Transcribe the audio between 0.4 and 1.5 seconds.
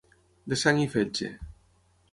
De sang i fetge.